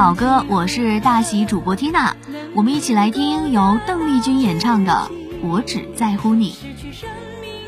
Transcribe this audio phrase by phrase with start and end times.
[0.00, 2.16] 老歌，我是大喜主播缇娜，
[2.54, 5.10] 我们一起来听由邓丽君演唱的
[5.46, 6.52] 《我只在乎你》。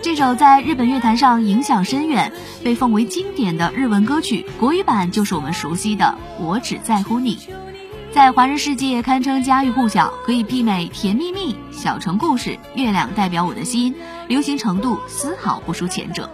[0.00, 2.32] 这首在日本乐坛上影响深远、
[2.64, 7.36] 被奉为经典的日文歌曲，国语版就是我们熟悉的《我只在乎你》。
[8.12, 13.92] 在华人世界堪称家喻户晓，可以媲美《甜蜜蜜》《小城故事》《月亮代表我的心》，
[14.26, 16.30] 流行程度丝毫不输前者。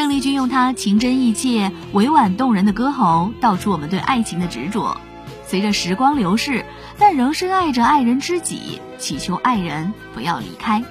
[0.00, 4.98] 邓丽君用她情真意切、委婉动人的歌喉，道出我们对爱情的执着。
[5.46, 6.64] 随着时光流逝，
[6.96, 10.82] 但仍深爱着爱人知己，祈求爱人不要离开。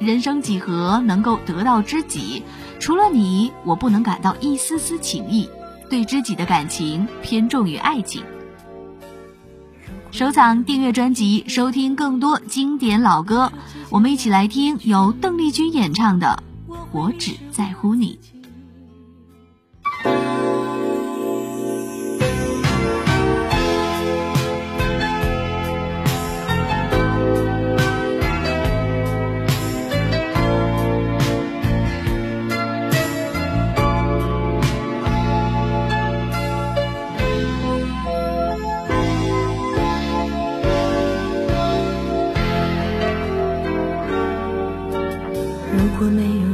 [0.00, 2.42] 人生几何能够得到知己？
[2.80, 5.48] 除了你，我不能感到一丝丝情意。
[5.88, 8.24] 对知己的感情偏重于爱情。
[10.10, 13.52] 收藏、订阅专辑，收听更多经典老歌。
[13.90, 16.42] 我们一起来听由邓丽君演唱的
[16.94, 18.16] 《我只在乎你》。
[45.76, 46.53] 如果没有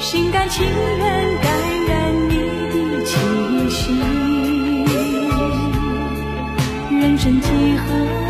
[0.00, 1.50] 心甘情愿感
[1.88, 2.36] 染你
[2.92, 3.16] 的气
[3.68, 3.98] 息，
[6.90, 8.27] 人生几何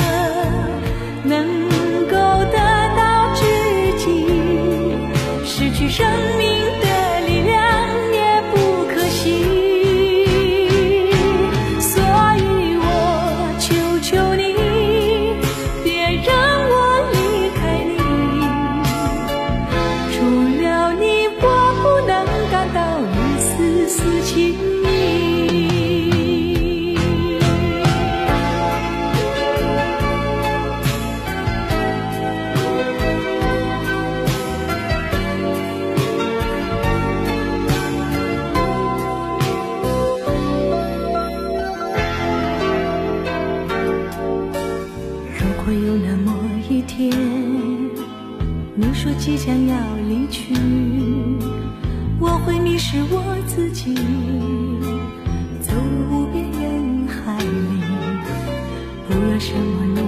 [23.88, 23.94] 如
[45.64, 46.30] 果有那么
[46.68, 47.10] 一天
[48.74, 50.52] 你说即将要离去
[52.20, 53.94] 我会迷失我自己，
[55.60, 57.80] 走入无边人海里。
[59.08, 60.02] 不论什么诺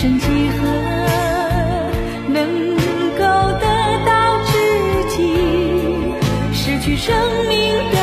[0.00, 0.62] 生几何
[2.28, 2.76] 能
[3.16, 3.24] 够
[3.58, 3.66] 得
[4.06, 4.52] 到知
[5.10, 5.18] 己？
[6.52, 7.12] 失去生
[7.48, 7.98] 命的